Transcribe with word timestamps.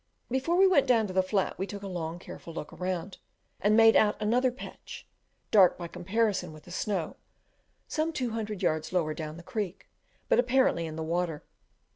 Before 0.31 0.55
we 0.55 0.65
went 0.65 0.87
down 0.87 1.05
to 1.05 1.13
the 1.13 1.21
flat 1.21 1.59
we 1.59 1.67
took 1.67 1.83
a 1.83 1.87
long, 1.87 2.17
careful 2.17 2.51
look 2.55 2.71
round, 2.71 3.19
and 3.59 3.77
made 3.77 3.95
out 3.95 4.19
another 4.19 4.49
patch, 4.51 5.07
dark 5.51 5.77
by 5.77 5.87
comparison 5.87 6.51
with 6.53 6.63
the 6.63 6.71
snow, 6.71 7.17
some 7.87 8.11
two 8.11 8.31
hundred 8.31 8.63
yards 8.63 8.91
lower 8.91 9.13
down 9.13 9.37
the 9.37 9.43
creek, 9.43 9.91
but 10.27 10.39
apparently 10.39 10.87
in 10.87 10.95
the 10.95 11.03
water. 11.03 11.43